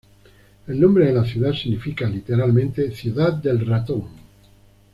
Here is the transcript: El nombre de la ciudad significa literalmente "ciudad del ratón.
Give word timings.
El 0.65 0.81
nombre 0.81 1.05
de 1.05 1.13
la 1.13 1.23
ciudad 1.23 1.53
significa 1.53 2.09
literalmente 2.09 2.89
"ciudad 2.89 3.33
del 3.33 3.63
ratón. 3.67 4.07